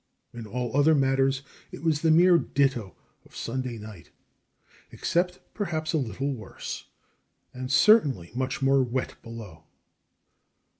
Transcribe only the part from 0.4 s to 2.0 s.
all other matters it